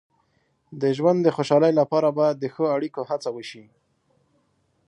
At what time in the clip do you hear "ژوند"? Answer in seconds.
0.97-1.19